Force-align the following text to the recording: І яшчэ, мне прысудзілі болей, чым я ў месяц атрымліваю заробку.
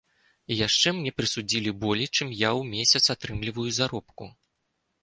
І 0.53 0.55
яшчэ, 0.67 0.93
мне 0.99 1.11
прысудзілі 1.17 1.75
болей, 1.83 2.09
чым 2.17 2.27
я 2.47 2.51
ў 2.59 2.71
месяц 2.73 3.03
атрымліваю 3.17 3.69
заробку. 3.81 4.23